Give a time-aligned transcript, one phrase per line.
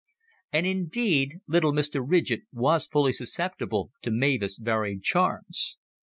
[0.51, 2.03] And indeed little Mr.
[2.03, 5.77] Ridgett was fully susceptible to Mavis' varied charms.